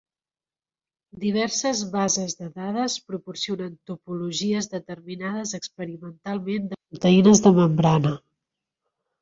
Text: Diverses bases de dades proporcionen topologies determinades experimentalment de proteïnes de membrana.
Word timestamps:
Diverses 1.23 1.81
bases 1.95 2.33
de 2.39 2.47
dades 2.55 2.95
proporcionen 3.11 3.75
topologies 3.91 4.71
determinades 4.73 5.55
experimentalment 5.61 6.73
de 6.73 6.83
proteïnes 6.87 7.45
de 7.49 7.57
membrana. 7.63 8.17